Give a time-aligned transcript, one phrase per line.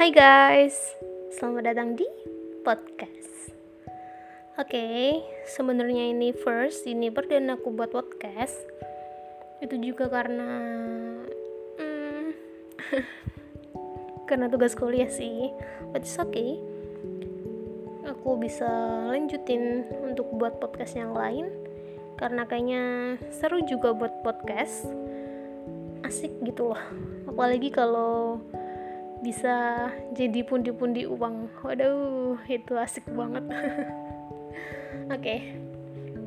[0.00, 0.96] Hai guys,
[1.36, 2.08] selamat datang di
[2.64, 3.52] podcast.
[4.56, 8.56] Oke, okay, sebenarnya ini first, ini perdana aku buat podcast.
[9.60, 10.48] Itu juga karena,
[11.76, 12.32] hmm,
[14.32, 15.52] karena tugas kuliah sih,
[15.92, 16.56] but it's okay.
[18.08, 18.72] Aku bisa
[19.04, 21.52] lanjutin untuk buat podcast yang lain
[22.16, 22.84] karena kayaknya
[23.36, 24.88] seru juga buat podcast
[26.08, 26.82] asik gitu loh
[27.28, 28.40] apalagi kalau
[29.20, 31.60] bisa jadi pundi-pundi uang.
[31.60, 33.44] Waduh itu asik banget.
[35.10, 35.40] Oke okay.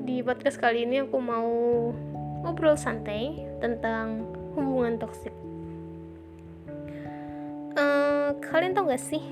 [0.03, 1.49] di podcast kali ini aku mau
[2.43, 5.33] ngobrol santai tentang hubungan toksik.
[7.73, 9.23] Uh, kalian tau gak sih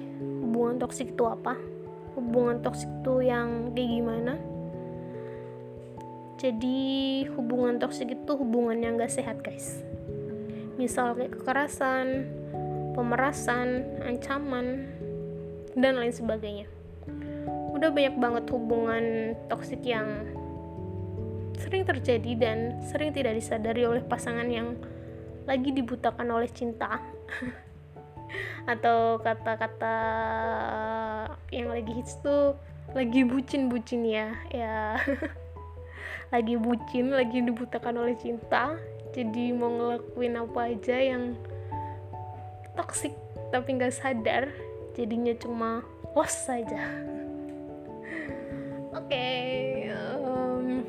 [0.42, 1.54] hubungan toksik itu apa?
[2.18, 4.34] Hubungan toksik itu yang kayak gimana?
[6.42, 6.82] Jadi
[7.38, 9.86] hubungan toksik itu hubungan yang gak sehat guys.
[10.82, 12.41] Misal kayak kekerasan
[12.94, 14.88] pemerasan, ancaman,
[15.76, 16.68] dan lain sebagainya.
[17.72, 20.28] Udah banyak banget hubungan toksik yang
[21.62, 24.76] sering terjadi dan sering tidak disadari oleh pasangan yang
[25.46, 27.00] lagi dibutakan oleh cinta.
[28.72, 29.98] Atau kata-kata
[31.52, 32.56] yang lagi hits tuh
[32.92, 34.36] lagi bucin-bucin ya.
[34.52, 35.00] Ya.
[36.34, 38.76] lagi bucin, lagi dibutakan oleh cinta.
[39.12, 41.36] Jadi mau ngelakuin apa aja yang
[42.76, 43.14] toxic
[43.52, 44.52] tapi nggak sadar
[44.96, 45.84] jadinya cuma
[46.16, 46.80] lost saja.
[48.92, 49.92] Oke okay,
[50.24, 50.84] um,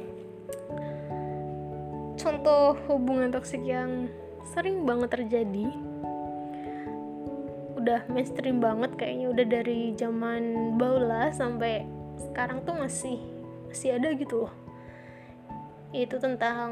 [2.18, 4.10] contoh hubungan toksik yang
[4.54, 5.70] sering banget terjadi
[7.82, 11.82] udah mainstream banget kayaknya udah dari zaman baula sampai
[12.30, 13.18] sekarang tuh masih
[13.66, 14.54] masih ada gitu loh.
[15.90, 16.70] Itu tentang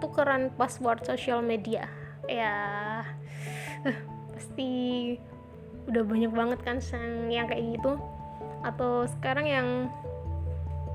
[0.00, 1.84] tukeran password sosial media.
[2.24, 2.56] Ya
[4.34, 4.70] pasti
[5.84, 8.00] udah banyak banget kan yang yang kayak gitu.
[8.64, 9.68] Atau sekarang yang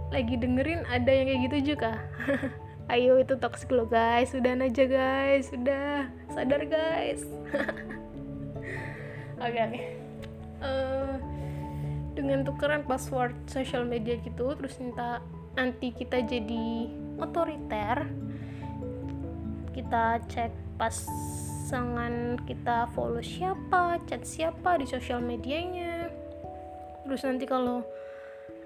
[0.09, 2.01] lagi dengerin ada yang kayak gitu juga.
[2.93, 4.33] Ayo itu toxic lo guys.
[4.33, 5.53] Sudah aja guys.
[5.53, 7.21] Sudah sadar guys.
[9.39, 9.83] Oke okay, okay.
[10.59, 11.13] uh, eh,
[12.19, 15.23] dengan tukeran password social media gitu terus minta
[15.55, 16.91] nanti kita jadi
[17.23, 18.03] otoriter
[19.71, 21.07] kita cek pas
[21.69, 26.09] pasangan kita follow siapa, chat siapa di sosial medianya.
[27.05, 27.85] Terus nanti kalau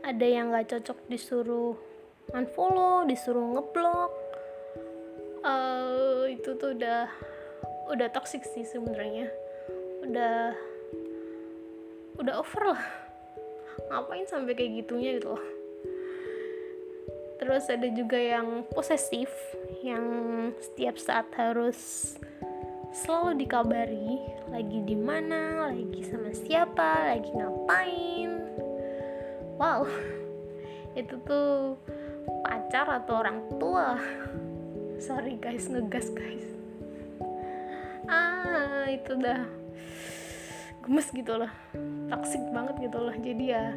[0.08, 1.76] ada yang nggak cocok disuruh
[2.32, 4.12] unfollow, disuruh ngeblok.
[5.44, 7.12] Uh, itu tuh udah
[7.92, 9.28] udah toxic sih sebenarnya.
[10.08, 10.56] Udah
[12.24, 12.84] udah over lah.
[13.92, 15.44] Ngapain sampai kayak gitunya gitu loh.
[17.36, 19.28] Terus ada juga yang posesif
[19.84, 20.08] yang
[20.64, 22.16] setiap saat harus
[22.94, 24.22] selalu dikabari
[24.54, 28.32] lagi di mana, lagi sama siapa, lagi ngapain.
[29.58, 29.90] Wow,
[31.02, 31.74] itu tuh
[32.46, 33.98] pacar atau orang tua.
[35.10, 36.46] Sorry guys, ngegas guys.
[38.06, 39.42] Ah, itu udah
[40.86, 41.50] gemes gitu loh,
[42.14, 43.16] toxic banget gitu loh.
[43.18, 43.74] Jadi ya,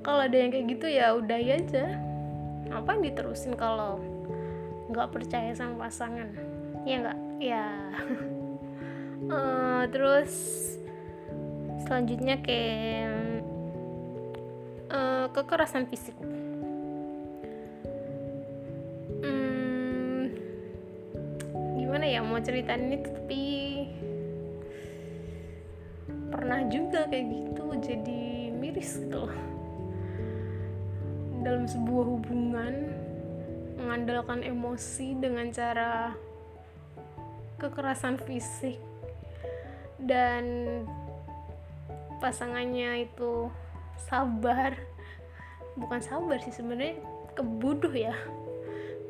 [0.00, 2.00] kalau ada yang kayak gitu ya udah aja.
[2.72, 4.00] Apa yang diterusin kalau
[4.88, 6.47] nggak percaya sama pasangan?
[6.86, 7.18] Ya nggak?
[7.38, 7.70] ya
[9.30, 10.34] uh, terus
[11.86, 12.60] selanjutnya ke
[14.90, 16.18] uh, kekerasan fisik.
[19.22, 20.34] Hmm,
[21.78, 23.44] gimana ya mau ceritain ini tapi
[26.28, 29.36] pernah juga kayak gitu jadi miris gitu loh.
[31.40, 32.74] Dalam sebuah hubungan
[33.78, 36.12] mengandalkan emosi dengan cara
[37.58, 38.78] kekerasan fisik.
[39.98, 40.86] Dan
[42.22, 43.50] pasangannya itu
[44.08, 44.78] sabar.
[45.74, 47.02] Bukan sabar sih sebenarnya
[47.34, 48.14] kebuduh ya.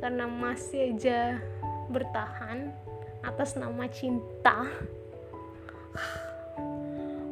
[0.00, 1.40] Karena masih aja
[1.92, 2.72] bertahan
[3.24, 4.66] atas nama cinta.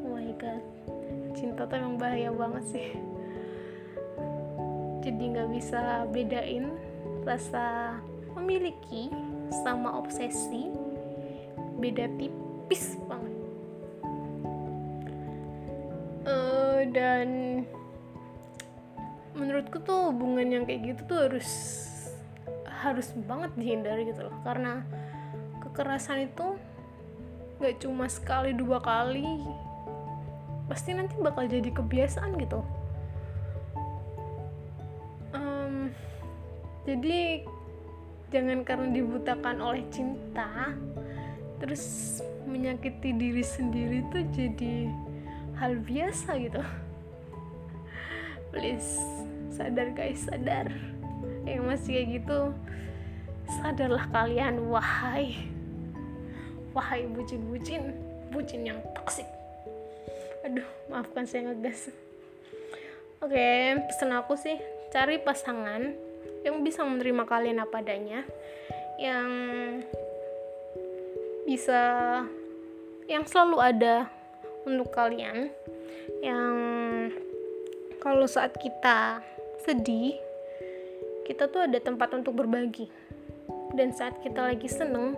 [0.06, 0.62] Oh my god.
[1.36, 2.88] Cinta tuh emang bahaya banget sih.
[5.06, 6.72] Jadi nggak bisa bedain
[7.22, 7.94] rasa
[8.34, 9.06] memiliki
[9.62, 10.85] sama obsesi
[11.76, 13.34] beda tipis banget.
[16.26, 17.28] Uh, dan
[19.36, 21.50] menurutku tuh hubungan yang kayak gitu tuh harus
[22.66, 24.36] harus banget dihindari gitu loh.
[24.42, 24.82] Karena
[25.62, 26.56] kekerasan itu
[27.56, 29.24] nggak cuma sekali dua kali
[30.66, 32.60] pasti nanti bakal jadi kebiasaan gitu.
[35.32, 35.94] Um,
[36.84, 37.46] jadi
[38.34, 40.74] jangan karena dibutakan oleh cinta
[41.58, 44.92] terus menyakiti diri sendiri tuh jadi
[45.56, 46.62] hal biasa gitu.
[48.52, 49.00] Please
[49.52, 50.68] sadar guys sadar.
[51.46, 52.40] Yang masih kayak gitu
[53.62, 55.48] sadarlah kalian wahai.
[56.76, 57.96] Wahai bucin-bucin
[58.30, 59.26] bucin yang toksik
[60.46, 61.90] aduh maafkan saya ngegas
[63.18, 63.48] oke
[63.90, 64.54] pesan aku sih
[64.94, 65.90] cari pasangan
[66.46, 68.22] yang bisa menerima kalian apa adanya
[69.02, 69.28] yang
[71.46, 71.80] bisa
[73.06, 74.10] yang selalu ada
[74.66, 75.54] untuk kalian.
[76.18, 76.56] Yang
[78.02, 79.22] kalau saat kita
[79.62, 80.18] sedih
[81.26, 82.90] kita tuh ada tempat untuk berbagi.
[83.74, 85.14] Dan saat kita lagi seneng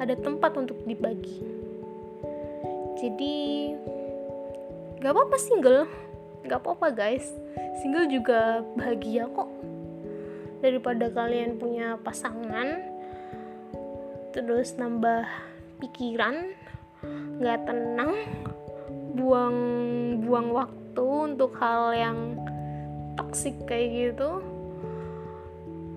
[0.00, 1.40] ada tempat untuk dibagi.
[3.00, 3.36] Jadi
[5.00, 5.88] gak apa-apa single.
[6.44, 7.32] Gak apa-apa guys.
[7.80, 9.48] Single juga bahagia kok.
[10.60, 12.98] Daripada kalian punya pasangan
[14.36, 15.24] terus nambah
[15.78, 16.54] pikiran
[17.42, 18.12] gak tenang
[19.14, 19.58] buang
[20.22, 22.18] buang waktu untuk hal yang
[23.18, 24.42] toksik kayak gitu.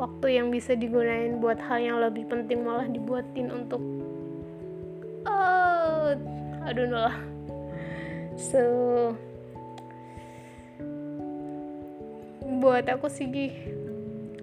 [0.02, 3.82] Waktu yang bisa digunain buat hal yang lebih penting malah dibuatin untuk
[5.30, 6.18] uh,
[6.66, 7.16] aduh lah
[8.34, 8.62] so
[12.62, 13.30] buat aku sih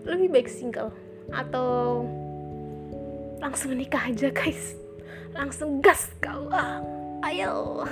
[0.07, 0.95] lebih baik single
[1.35, 2.07] atau
[3.43, 4.78] langsung menikah aja guys
[5.33, 6.81] langsung gas kau ah,
[7.27, 7.85] ayo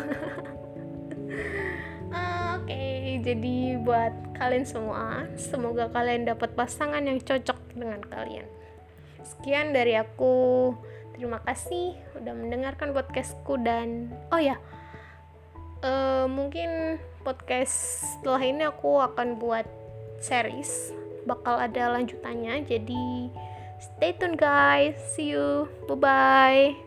[2.57, 8.49] Oke, okay, jadi buat kalian semua, semoga kalian dapat pasangan yang cocok dengan kalian.
[9.23, 10.73] Sekian dari aku.
[11.15, 14.59] Terima kasih udah mendengarkan podcastku dan oh ya,
[15.87, 19.67] uh, mungkin podcast setelah ini aku akan buat
[20.19, 20.93] series,
[21.25, 22.67] bakal ada lanjutannya.
[22.67, 23.31] Jadi
[23.79, 24.97] stay tune guys.
[25.15, 25.71] See you.
[25.87, 26.86] Bye bye.